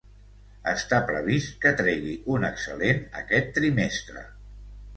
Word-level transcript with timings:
Està 0.71 1.01
previst 1.09 1.59
que 1.65 1.73
tregui 1.83 2.15
un 2.37 2.49
excel·lent 2.49 3.07
aquest 3.23 3.55
trimestre. 3.61 4.29